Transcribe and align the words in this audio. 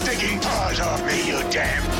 stinking 0.00 0.40
paws 0.40 0.80
off 0.80 1.04
me, 1.06 1.28
you 1.28 1.38
damn! 1.50 1.99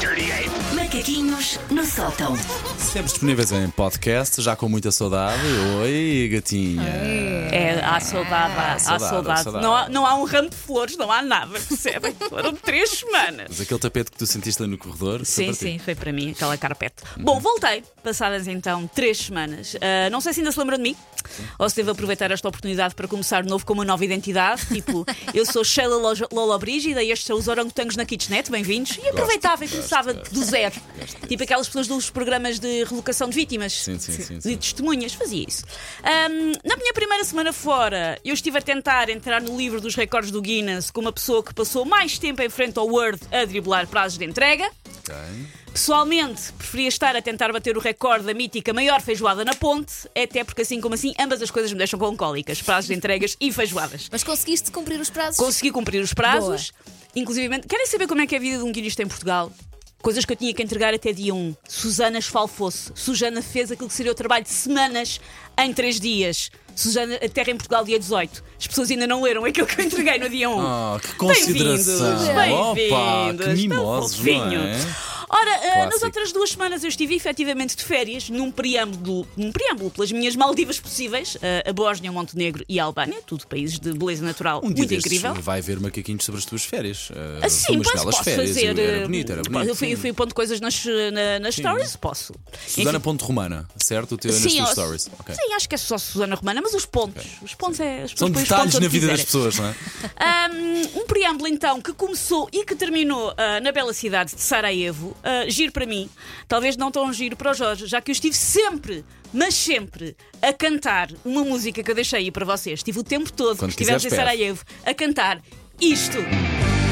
Macaquinhos 0.93 1.57
no 1.71 1.85
sótão. 1.85 2.37
Sempre 2.77 3.05
disponíveis 3.13 3.53
em 3.53 3.71
podcast, 3.71 4.43
já 4.43 4.57
com 4.57 4.69
muita 4.69 4.91
saudade. 4.91 5.41
Oi, 5.85 6.29
gatinha. 6.33 6.83
É, 6.83 7.81
há 7.81 8.01
saudade, 8.01 8.55
há, 8.57 8.73
há 8.75 8.79
saudade, 8.81 9.09
saudade. 9.11 9.41
há 9.41 9.43
saudade. 9.45 9.65
Não, 9.65 9.73
há, 9.77 9.89
não 9.89 10.05
há 10.05 10.17
um 10.17 10.25
ramo 10.25 10.51
de 10.51 10.57
flores, 10.57 10.97
não 10.97 11.13
há 11.13 11.23
nada, 11.23 11.53
percebem? 11.69 12.13
Foram 12.29 12.57
três 12.57 12.91
semanas. 12.91 13.47
Mas 13.51 13.61
aquele 13.61 13.79
tapete 13.79 14.11
que 14.11 14.17
tu 14.19 14.27
sentiste 14.27 14.61
ali 14.61 14.73
no 14.73 14.79
corredor. 14.79 15.19
foi 15.19 15.25
Sim, 15.27 15.45
para 15.45 15.53
ti. 15.55 15.59
sim, 15.61 15.79
foi 15.79 15.95
para 15.95 16.13
mim, 16.13 16.33
aquela 16.33 16.57
carpete. 16.57 17.05
Bom, 17.21 17.39
voltei, 17.39 17.85
passadas 18.03 18.49
então 18.49 18.89
três 18.93 19.17
semanas. 19.19 19.77
Ah, 19.81 20.11
não 20.11 20.21
sei 20.21 20.33
se 20.33 20.41
ainda 20.41 20.51
se 20.51 20.59
lembram 20.59 20.77
de 20.77 20.83
mim, 20.83 20.97
ou 21.57 21.71
se 21.71 21.77
devo 21.77 21.93
aproveitar 21.93 22.33
esta 22.33 22.49
oportunidade 22.49 22.97
para 22.97 23.07
começar 23.07 23.45
de 23.45 23.49
novo 23.49 23.65
com 23.65 23.75
uma 23.75 23.85
nova 23.85 24.05
identidade. 24.05 24.67
Tipo, 24.67 25.07
eu 25.33 25.47
sou 25.47 25.63
Sheila 25.63 25.97
Lo- 25.99 26.29
Lola 26.33 26.59
Brígida 26.59 27.01
e 27.01 27.13
estes 27.13 27.29
são 27.29 27.39
os 27.39 27.47
orangotangos 27.47 27.95
na 27.95 28.05
Kitchenette, 28.05 28.51
bem-vindos. 28.51 28.99
E 29.01 29.09
aproveitava 29.09 29.65
e 29.65 29.69
gosto, 29.69 29.77
começava 29.77 30.13
gosto. 30.15 30.35
do 30.35 30.45
zero. 30.45 30.80
Tipo 31.29 31.43
aquelas 31.45 31.67
pessoas 31.67 31.87
dos 31.87 32.11
programas 32.11 32.59
de 32.59 32.85
relocação 32.85 33.29
de 33.29 33.35
vítimas. 33.35 33.73
Sim, 33.73 33.99
sim, 33.99 34.13
sim, 34.13 34.37
De 34.37 34.43
sim. 34.43 34.57
testemunhas, 34.57 35.15
fazia 35.15 35.45
isso. 35.49 35.65
Ahm, 36.03 36.53
na 36.65 36.77
minha 36.77 36.93
primeira 36.93 37.25
semana 37.25 37.53
fora, 37.53 38.19
eu 38.25 38.35
estive 38.35 38.59
a 38.59 38.63
tentar 38.63 39.09
entrar 39.09 39.41
no 39.41 39.57
livro 39.57 39.81
dos 39.81 39.95
recordes 39.95 40.31
do 40.31 40.43
Guinness 40.43 40.91
com 40.91 41.01
uma 41.01 41.13
pessoa 41.13 41.43
que 41.43 41.55
passou 41.55 41.85
mais 41.85 42.19
tempo 42.19 42.43
em 42.43 42.49
frente 42.49 42.79
ao 42.79 42.87
Word 42.87 43.21
a 43.33 43.45
driblar 43.45 43.87
prazos 43.87 44.19
de 44.19 44.25
entrega. 44.25 44.71
Ok. 44.99 45.15
Pessoalmente, 45.73 46.53
preferia 46.55 46.89
estar 46.89 47.15
a 47.15 47.23
tentar 47.23 47.53
bater 47.53 47.77
o 47.77 47.81
recorde 47.81 48.27
da 48.27 48.35
mítica 48.35 48.73
maior 48.73 49.01
feijoada 49.01 49.45
na 49.45 49.55
ponte, 49.55 50.09
até 50.21 50.43
porque 50.43 50.63
assim 50.63 50.81
como 50.81 50.95
assim, 50.95 51.15
ambas 51.19 51.41
as 51.41 51.51
coisas 51.51 51.71
me 51.73 51.79
deixam 51.79 51.99
com 51.99 52.17
cólicas, 52.17 52.61
prazos 52.61 52.89
de 52.89 52.95
entregas 52.95 53.37
e 53.41 53.53
feijoadas. 53.53 54.09
Mas 54.11 54.25
conseguiste 54.25 54.71
cumprir 54.73 55.01
os 55.01 55.11
prazos? 55.11 55.37
Consegui 55.37 55.71
cumprir 55.71 56.03
os 56.03 56.13
prazos, 56.13 56.73
inclusive. 57.15 57.61
Querem 57.61 57.87
saber 57.87 58.09
como 58.09 58.21
é 58.21 58.27
que 58.27 58.35
é 58.35 58.39
a 58.39 58.41
vida 58.41 58.59
de 58.59 58.65
um 58.65 58.73
guionista 58.73 59.03
em 59.03 59.07
Portugal? 59.07 59.53
Coisas 60.03 60.25
que 60.25 60.33
eu 60.33 60.37
tinha 60.37 60.55
que 60.55 60.63
entregar 60.63 60.95
até 60.95 61.13
dia 61.13 61.35
1. 61.35 61.55
Susana 61.69 62.19
esfalfou-se. 62.19 62.91
Susana 62.95 63.43
fez 63.43 63.71
aquilo 63.71 63.87
que 63.87 63.95
seria 63.95 64.11
o 64.11 64.15
trabalho 64.15 64.45
de 64.45 64.51
semanas 64.51 65.21
em 65.59 65.73
3 65.75 66.01
dias. 66.01 66.51
Susana, 66.75 67.17
a 67.17 67.29
terra 67.29 67.51
em 67.51 67.57
Portugal, 67.57 67.85
dia 67.85 67.99
18. 67.99 68.43
As 68.59 68.67
pessoas 68.67 68.91
ainda 68.91 69.07
não 69.07 69.23
leram 69.23 69.45
aquilo 69.45 69.67
que 69.67 69.79
eu 69.79 69.85
entreguei 69.85 70.19
no 70.19 70.31
dia 70.31 70.49
1. 70.49 70.53
Oh, 70.59 70.99
que 71.01 71.15
consideração. 71.17 72.17
Bem-vindos. 72.35 72.93
Opa, 72.93 73.45
que 73.45 73.51
mimosos, 73.51 74.25
não 74.25 74.63
é? 74.63 74.81
Ora, 75.33 75.83
ah, 75.83 75.87
nas 75.87 76.03
outras 76.03 76.33
duas 76.33 76.51
semanas 76.51 76.83
eu 76.83 76.89
estive 76.89 77.15
efetivamente 77.15 77.77
de 77.77 77.85
férias, 77.85 78.29
num 78.29 78.51
preâmbulo, 78.51 79.27
num 79.37 79.53
preâmbulo 79.53 79.91
pelas 79.91 80.11
minhas 80.11 80.35
Maldivas 80.35 80.81
possíveis, 80.81 81.37
ah, 81.41 81.71
a 81.71 81.73
Bósnia, 81.73 82.11
Montenegro 82.11 82.65
e 82.69 82.81
a 82.81 82.85
Albânia, 82.85 83.19
tudo 83.25 83.47
países 83.47 83.79
de 83.79 83.93
beleza 83.93 84.25
natural 84.25 84.61
Um 84.65 84.71
muito 84.71 84.93
incrível. 84.93 85.35
Vai 85.35 85.61
haver 85.61 85.79
macaquinhos 85.79 86.25
sobre 86.25 86.41
as 86.41 86.45
tuas 86.45 86.65
férias. 86.65 87.11
Uh, 87.11 87.49
sim, 87.49 87.77
umas 87.77 87.91
posso, 88.03 88.25
férias. 88.25 88.49
fazer. 88.49 88.79
Era 88.79 89.07
bonito, 89.07 89.33
era 89.33 89.43
bonito. 89.43 89.69
Eu 89.69 89.75
fui, 89.77 89.93
eu 89.93 89.97
sim. 89.97 90.03
fui 90.03 90.13
pondo 90.13 90.35
coisas 90.35 90.61
nas, 90.61 90.85
na- 90.85 91.39
nas 91.39 91.55
stories, 91.55 91.95
posso. 91.97 92.35
Susana 92.67 92.91
Enfim. 92.91 93.01
Ponte 93.01 93.25
Romana, 93.25 93.69
certo? 93.77 94.17
O 94.17 94.19
teu, 94.19 94.33
nas 94.33 94.41
Sim, 94.41 94.57
tuas 94.57 94.69
ó, 94.69 94.73
stories. 94.73 95.11
Ok. 95.19 95.35
sim, 95.35 95.55
acho 95.55 95.69
que 95.69 95.75
é 95.75 95.79
só 95.79 95.97
Susana 95.99 96.35
Romana, 96.35 96.61
mas 96.63 96.75
os 96.75 96.85
pontos. 96.87 97.25
Os 97.43 97.55
pontos 97.55 97.79
é. 97.81 98.07
São 98.15 98.31
detalhes 98.31 98.75
na 98.79 98.89
vida 98.89 99.07
das 99.07 99.23
pessoas, 99.25 99.59
não 99.59 99.67
é? 99.67 99.75
Um, 100.51 101.01
um 101.01 101.07
preâmbulo 101.07 101.49
então 101.49 101.81
que 101.81 101.93
começou 101.93 102.49
e 102.53 102.65
que 102.65 102.75
terminou 102.75 103.33
ah, 103.37 103.61
na 103.61 103.73
bela 103.73 103.93
cidade 103.93 104.35
de 104.35 104.41
Sarajevo. 104.41 105.17
Ah, 105.23 105.49
giro 105.49 105.73
para 105.73 105.87
mim, 105.87 106.09
talvez 106.49 106.77
não 106.77 106.91
tão 106.91 107.13
giro 107.13 107.37
para 107.37 107.51
o 107.51 107.55
Jorge, 107.55 107.87
já 107.87 108.01
que 108.01 108.11
eu 108.11 108.13
estive 108.13 108.35
sempre, 108.35 109.05
mas 109.33 109.55
sempre, 109.55 110.17
a 110.41 110.53
cantar 110.53 111.11
uma 111.25 111.45
música 111.45 111.83
que 111.83 111.91
eu 111.91 111.95
deixei 111.95 112.21
aí 112.21 112.31
para 112.31 112.45
vocês. 112.45 112.81
Estive 112.81 112.99
o 112.99 113.05
tempo 113.05 113.33
todo 113.33 113.59
Quando 113.59 113.75
que 113.75 113.83
estivemos 113.83 114.05
em. 114.05 114.11
Sarajevo 114.11 114.65
a 114.85 114.95
cantar 114.95 115.41
isto. 115.81 116.19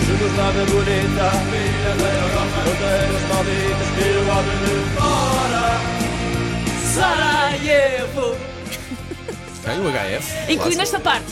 Jugoslávia 0.06 0.64
bonita, 0.66 1.30
filha 1.50 1.94
da 1.96 2.08
Europa, 2.14 2.58
fronteiras 2.64 3.22
malditas 3.28 3.88
que 3.96 4.08
o 4.16 4.24
fora. 4.96 5.68
Sarajevo! 6.94 8.48
HF. 9.68 10.52
Incluindo 10.52 10.82
esta 10.82 10.98
parte. 10.98 11.30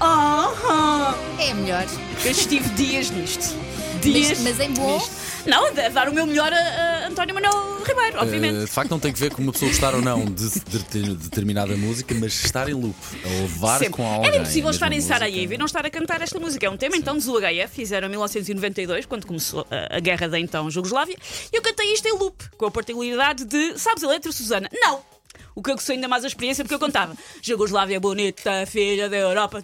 Aham! 0.00 1.14
É 1.38 1.54
melhor. 1.54 1.86
Eu 2.24 2.30
estive 2.32 2.68
dias 2.70 3.10
nisto. 3.10 3.54
Dias. 4.00 4.40
Mas, 4.40 4.58
mas 4.58 4.60
em 4.60 4.72
bom. 4.72 4.94
nisto. 4.94 5.26
Não, 5.46 5.66
a 5.66 5.88
dar 5.88 6.08
o 6.08 6.12
meu 6.14 6.26
melhor 6.26 6.52
a, 6.52 6.56
a 6.56 7.06
António 7.08 7.34
Manuel 7.34 7.82
Ribeiro, 7.84 8.18
obviamente. 8.18 8.60
de 8.60 8.66
facto, 8.66 8.90
não 8.90 8.98
tem 8.98 9.12
que 9.12 9.18
ver 9.20 9.32
com 9.32 9.40
uma 9.42 9.52
pessoa 9.52 9.70
gostar 9.70 9.94
ou 9.94 10.02
não 10.02 10.24
de, 10.24 10.48
de- 10.60 10.78
de 11.02 11.14
determinada 11.14 11.76
música, 11.76 12.14
mas 12.18 12.32
estar 12.44 12.68
em 12.68 12.74
loop, 12.74 12.96
a 13.24 13.28
levar 13.28 13.78
Sempre. 13.78 13.94
com 13.94 14.06
alguém. 14.06 14.28
Era 14.28 14.36
impossível 14.38 14.70
estar 14.70 14.92
em. 14.92 15.00
Sarajevo 15.00 15.54
e 15.54 15.58
não 15.58 15.66
estar 15.66 15.86
a 15.86 15.90
cantar 15.90 16.20
esta 16.20 16.38
música. 16.40 16.66
É 16.66 16.70
um 16.70 16.76
tema 16.76 16.96
então 16.96 17.16
do 17.16 17.32
UHF, 17.34 17.68
fizeram 17.74 18.08
em 18.08 18.10
1992, 18.10 19.06
quando 19.06 19.26
começou 19.26 19.66
a, 19.70 19.96
a 19.96 20.00
guerra 20.00 20.28
da 20.28 20.38
então 20.40 20.68
Jugoslávia. 20.70 21.16
E 21.52 21.56
eu 21.56 21.62
cantei 21.62 21.92
isto 21.92 22.06
em 22.08 22.12
loop, 22.18 22.42
com 22.56 22.66
a 22.66 22.70
particularidade 22.70 23.44
de, 23.44 23.78
sabes 23.78 24.02
a 24.02 24.08
letra, 24.08 24.32
Susana? 24.32 24.68
Não! 24.72 25.15
O 25.56 25.62
que 25.62 25.70
eu 25.70 25.74
gostei 25.74 25.96
ainda 25.96 26.06
mais 26.06 26.22
a 26.22 26.26
experiência 26.28 26.62
porque 26.62 26.74
eu 26.74 26.78
contava 26.78 27.16
Jugoslávia 27.42 27.98
bonita, 27.98 28.66
filha 28.66 29.08
da 29.08 29.16
Europa 29.16 29.62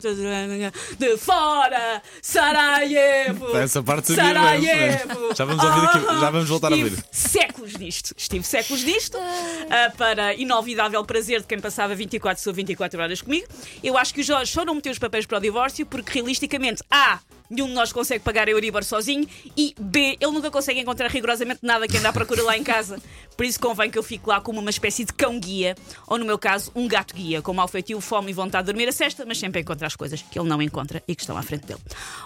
de 0.98 1.16
fora, 1.19 2.03
Sarajevo! 2.22 3.56
Essa 3.56 3.82
parte 3.82 4.14
Sarajevo! 4.14 5.34
Já 5.36 5.44
vamos 5.44 5.62
ouvir 5.62 5.84
aqui- 5.86 6.20
já 6.20 6.30
vamos 6.30 6.48
voltar 6.48 6.69
a 6.72 6.76
Estive 6.76 6.91
ouvir. 6.97 7.04
séculos 7.12 7.75
nisto. 7.76 8.14
Estive 8.16 8.44
séculos 8.44 8.82
nisto 8.84 9.19
ah, 9.19 9.92
para 9.97 10.34
inolvidável 10.34 11.04
prazer 11.04 11.41
de 11.41 11.47
quem 11.47 11.60
passava 11.60 11.94
24 11.94 12.42
sobre 12.42 12.62
24 12.62 13.00
horas 13.00 13.20
comigo. 13.22 13.47
Eu 13.84 13.98
acho 13.98 14.14
que 14.14 14.22
o 14.22 14.24
Jorge 14.24 14.50
só 14.50 14.64
não 14.64 14.74
meteu 14.74 14.92
os 14.92 14.98
papéis 14.98 15.26
para 15.26 15.38
o 15.38 15.41
divórcio 15.41 15.84
porque 15.86 16.12
realisticamente, 16.14 16.82
A. 16.91 17.20
Nenhum 17.50 17.66
de 17.69 17.74
nós 17.74 17.92
consegue 17.92 18.24
pagar 18.24 18.48
a 18.48 18.50
Euribor 18.50 18.82
sozinho 18.82 19.28
e 19.54 19.74
B. 19.78 20.16
Ele 20.19 20.32
nunca 20.32 20.50
consegue 20.50 20.80
encontrar 20.80 21.10
rigorosamente 21.10 21.60
nada 21.62 21.86
que 21.86 21.98
anda 21.98 22.09
à 22.09 22.12
procura 22.12 22.42
lá 22.42 22.56
em 22.56 22.64
casa. 22.64 22.98
Por 23.42 23.47
isso 23.47 23.58
convém 23.58 23.91
que 23.91 23.98
eu 23.98 24.04
fique 24.04 24.28
lá 24.28 24.41
como 24.41 24.60
uma 24.60 24.70
espécie 24.70 25.04
de 25.04 25.12
cão-guia, 25.12 25.75
ou 26.06 26.16
no 26.16 26.25
meu 26.25 26.38
caso, 26.38 26.70
um 26.76 26.86
gato-guia, 26.86 27.42
com 27.42 27.53
mau 27.53 27.66
feitio, 27.66 28.00
fome 28.00 28.30
e 28.30 28.32
vontade 28.32 28.66
de 28.66 28.72
dormir 28.72 28.88
a 28.88 28.92
cesta, 28.92 29.25
mas 29.26 29.36
sempre 29.36 29.60
encontra 29.62 29.84
as 29.84 29.97
coisas 29.97 30.22
que 30.22 30.38
ele 30.38 30.48
não 30.48 30.62
encontra 30.62 31.03
e 31.08 31.14
que 31.16 31.22
estão 31.22 31.36
à 31.36 31.42
frente 31.42 31.66
dele. 31.66 31.80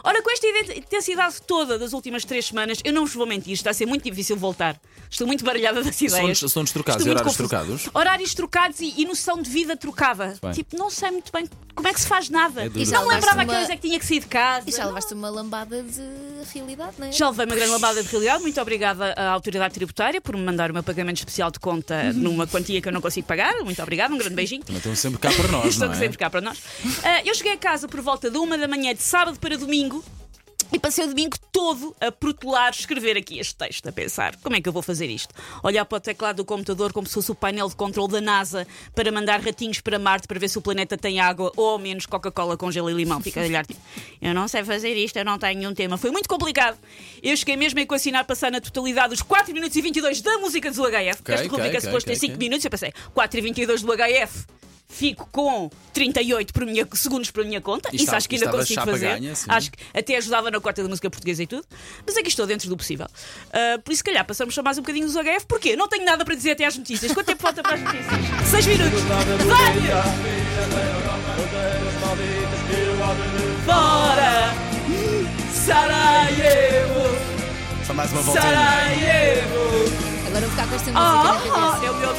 Ora, 0.04 0.22
com 0.22 0.30
esta 0.30 0.46
intensidade 0.76 1.36
toda 1.46 1.78
das 1.78 1.94
últimas 1.94 2.22
três 2.26 2.44
semanas, 2.44 2.80
eu 2.84 2.92
não 2.92 3.06
vos 3.06 3.14
vou 3.14 3.24
mentir, 3.26 3.54
está 3.54 3.70
a 3.70 3.72
ser 3.72 3.86
muito 3.86 4.04
difícil 4.04 4.36
voltar. 4.36 4.78
Estou 5.10 5.26
muito 5.26 5.42
baralhada 5.42 5.82
das 5.82 5.98
ideias. 6.02 6.38
São- 6.38 6.64
trocados 6.66 7.00
Estou 7.00 7.06
e 7.06 7.14
muito 7.14 7.20
horários 7.20 7.36
trocados? 7.36 7.88
Horários 7.94 8.34
trocados 8.34 8.80
e, 8.80 8.92
e 9.00 9.06
noção 9.06 9.40
de 9.40 9.48
vida 9.48 9.74
trocada. 9.74 10.36
bem. 10.42 10.52
Tipo, 10.52 10.76
não 10.76 10.90
sei 10.90 11.12
muito 11.12 11.32
bem 11.32 11.48
como 11.74 11.88
é 11.88 11.94
que 11.94 12.00
se 12.00 12.06
faz 12.08 12.28
nada. 12.28 12.64
É. 12.64 12.66
E 12.66 12.86
não 12.88 13.06
lembrava 13.08 13.08
levaste 13.08 13.40
a 13.40 13.44
que 13.46 13.50
horas 13.52 13.64
uma- 13.68 13.72
é 13.72 13.76
que 13.76 13.82
tinha 13.88 13.98
que 13.98 14.04
sair 14.04 14.20
de 14.20 14.26
casa. 14.26 14.68
E 14.68 14.72
já 14.72 14.84
levaste 14.84 15.14
uma 15.14 15.30
lambada 15.30 15.82
de 15.82 16.02
realidade, 16.54 16.92
não 16.98 17.06
é? 17.06 17.12
Já 17.12 17.28
levei 17.30 17.46
uma 17.46 17.54
grande 17.54 17.70
lambada 17.72 18.02
de 18.02 18.08
realidade. 18.08 18.42
Muito 18.42 18.60
obrigada 18.60 19.12
à 19.16 19.30
autoridade 19.30 19.74
tributária 19.74 20.20
por 20.20 20.36
me 20.36 20.42
mandar 20.42 20.70
o 20.70 20.74
meu 20.74 20.82
pagamento 20.82 21.18
especial 21.18 21.50
de 21.50 21.58
conta 21.58 22.12
numa 22.12 22.46
quantia 22.46 22.80
que 22.80 22.88
eu 22.88 22.92
não 22.92 23.00
consigo 23.00 23.26
pagar. 23.26 23.54
Muito 23.64 23.80
obrigada, 23.82 24.14
um 24.14 24.18
grande 24.18 24.34
beijinho. 24.34 24.62
Estão 24.68 24.94
sempre 24.94 25.18
cá 25.18 25.30
para 25.32 25.48
nós, 25.48 25.66
Estão 25.74 25.88
não 25.88 25.94
é? 25.94 25.98
sempre 25.98 26.18
cá 26.18 26.30
para 26.30 26.40
nós. 26.40 26.58
Ah, 27.02 27.22
eu 27.24 27.34
cheguei 27.34 27.52
a 27.52 27.58
casa 27.58 27.88
por 27.88 28.00
volta 28.00 28.30
de 28.30 28.38
uma 28.38 28.56
da 28.58 28.68
manhã 28.68 28.94
de 28.94 29.02
sábado 29.02 29.38
para 29.38 29.56
domingo. 29.56 30.04
E 30.72 30.78
passei 30.78 31.04
o 31.04 31.08
domingo 31.08 31.36
todo 31.52 31.94
a 32.00 32.10
protelar, 32.10 32.70
escrever 32.70 33.16
aqui 33.16 33.38
este 33.38 33.54
texto, 33.54 33.88
a 33.88 33.92
pensar 33.92 34.36
como 34.36 34.56
é 34.56 34.60
que 34.60 34.68
eu 34.68 34.72
vou 34.72 34.82
fazer 34.82 35.08
isto. 35.08 35.34
Olhar 35.62 35.84
para 35.84 35.96
o 35.96 36.00
teclado 36.00 36.36
do 36.36 36.44
computador 36.44 36.92
como 36.92 37.06
se 37.06 37.14
fosse 37.14 37.30
o 37.30 37.34
painel 37.34 37.68
de 37.68 37.76
controle 37.76 38.12
da 38.12 38.20
NASA 38.20 38.66
para 38.94 39.10
mandar 39.12 39.40
ratinhos 39.40 39.80
para 39.80 39.98
Marte 39.98 40.26
para 40.26 40.38
ver 40.38 40.48
se 40.48 40.58
o 40.58 40.62
planeta 40.62 40.96
tem 40.96 41.20
água 41.20 41.52
ou 41.56 41.70
ao 41.70 41.78
menos 41.78 42.04
Coca-Cola 42.06 42.56
com 42.56 42.70
gelo 42.70 42.90
e 42.90 42.94
limão. 42.94 43.20
Fica 43.20 43.40
a 43.40 43.44
olhar 43.44 43.64
tipo, 43.64 43.80
eu 44.20 44.34
não 44.34 44.48
sei 44.48 44.64
fazer 44.64 44.94
isto, 44.96 45.16
eu 45.16 45.24
não 45.24 45.38
tenho 45.38 45.58
nenhum 45.58 45.74
tema. 45.74 45.96
Foi 45.96 46.10
muito 46.10 46.28
complicado. 46.28 46.76
Eu 47.22 47.36
cheguei 47.36 47.56
mesmo 47.56 47.78
a 47.78 47.82
equacionar 47.82 48.24
passar 48.24 48.50
na 48.50 48.60
totalidade 48.60 49.14
os 49.14 49.22
4 49.22 49.54
minutos 49.54 49.76
e 49.76 49.80
22 49.80 50.20
da 50.20 50.38
música 50.38 50.70
do 50.70 50.82
HF. 50.82 51.16
porque 51.16 51.32
esta 51.32 51.48
rubrica 51.48 51.76
é 51.76 51.78
ok, 51.78 51.80
suposto 51.80 52.06
ter 52.06 52.16
ok, 52.16 52.20
5 52.20 52.34
ok. 52.34 52.48
minutos. 52.48 52.64
Eu 52.64 52.70
pensei, 52.70 52.92
4 53.14 53.38
e 53.38 53.42
22 53.42 53.82
do 53.82 53.92
HF 53.92 54.46
fico 54.88 55.28
com 55.32 55.70
38 55.92 56.52
por 56.52 56.64
minha, 56.64 56.86
segundos 56.94 57.30
para 57.30 57.42
a 57.42 57.44
minha 57.46 57.60
conta. 57.60 57.88
E 57.92 57.96
Isso 57.96 58.04
estava- 58.04 58.16
acho 58.18 58.28
que 58.28 58.36
ainda 58.36 58.50
consigo 58.50 58.84
fazer. 58.84 59.08
ganha, 59.20 59.32
acho 59.48 59.70
que 59.70 59.78
até 59.92 60.16
ajudava 60.16 60.50
na 60.50 60.60
corte 60.60 60.82
da 60.82 60.88
música 60.88 61.10
portuguesa 61.10 61.42
e 61.42 61.46
tudo. 61.46 61.64
Mas 62.06 62.16
aqui 62.16 62.28
estou 62.28 62.46
dentro 62.46 62.68
do 62.68 62.76
possível. 62.76 63.06
Ah, 63.52 63.78
por 63.84 63.92
isso, 63.92 63.98
se 63.98 64.04
calhar, 64.04 64.24
passamos 64.24 64.54
só 64.54 64.62
mais 64.62 64.78
um 64.78 64.82
bocadinho 64.82 65.06
dos 65.06 65.16
HF. 65.16 65.46
Porquê? 65.46 65.76
Não 65.76 65.88
tenho 65.88 66.04
nada 66.04 66.24
para 66.24 66.34
dizer 66.34 66.52
até 66.52 66.64
às 66.64 66.76
notícias. 66.76 67.12
Quanto 67.12 67.26
tempo 67.26 67.42
falta 67.42 67.62
para 67.62 67.74
as 67.74 67.80
notícias? 67.82 68.48
6 68.50 68.66
minutos. 68.66 69.02
Vai! 69.02 69.76
Fora! 73.64 74.52
Sarajevo! 75.52 77.16
Só 77.86 77.94
mais 77.94 78.12
uma 78.12 78.22
voltinha. 78.22 78.42
Sarajevo! 78.42 79.56
Agora 80.26 80.40
vou 80.40 80.50
ficar 80.50 80.68
com 80.68 80.74
esta 80.74 80.90
música 80.92 81.00
na 81.00 81.25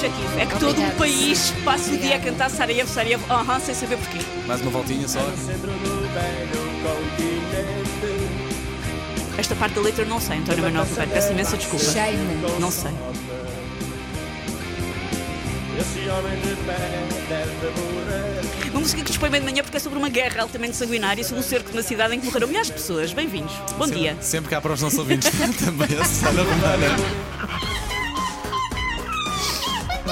objetivo. 0.07 0.39
É 0.39 0.45
que 0.45 0.53
todo 0.53 0.63
o 0.63 0.69
Obrigada. 0.69 0.95
país 0.95 1.53
passe 1.63 1.91
o 1.91 1.97
dia 1.97 2.15
a 2.15 2.19
cantar 2.19 2.49
Sarajevo, 2.49 2.89
Sarajevo, 2.89 3.33
aham, 3.33 3.59
sem 3.59 3.75
saber 3.75 3.97
porquê. 3.97 4.19
Mais 4.45 4.61
uma 4.61 4.71
voltinha 4.71 5.07
só. 5.07 5.19
Esta 9.37 9.55
parte 9.55 9.75
da 9.75 9.81
letra 9.81 10.05
não 10.05 10.19
sei, 10.19 10.37
António 10.39 10.63
Manuel 10.63 10.85
Ribeiro. 10.85 11.11
Peço 11.11 11.31
imensa 11.31 11.57
desculpa. 11.57 11.85
Shame. 11.85 12.17
Não 12.59 12.71
sei. 12.71 12.91
Uma 18.71 18.79
música 18.79 19.01
que 19.03 19.09
dispõe 19.09 19.29
bem 19.29 19.41
de 19.41 19.45
manhã 19.45 19.63
porque 19.63 19.77
é 19.77 19.79
sobre 19.79 19.99
uma 19.99 20.09
guerra 20.09 20.41
altamente 20.41 20.75
sanguinária 20.75 21.23
sobre 21.23 21.39
um 21.39 21.43
cerco 21.43 21.69
de 21.69 21.77
uma 21.77 21.83
cidade 21.83 22.15
em 22.15 22.19
que 22.19 22.25
morreram 22.25 22.47
milhares 22.47 22.67
de 22.67 22.73
pessoas. 22.73 23.13
Bem-vindos. 23.13 23.53
Bom 23.77 23.87
dia. 23.87 24.17
Sempre 24.21 24.49
cá 24.49 24.59
para 24.59 24.73
os 24.73 24.81
nossos 24.81 24.97
ouvintes 24.97 25.29
também 25.63 25.87
a 25.99 26.05
Susana 26.05 26.41
Romana. 26.43 27.36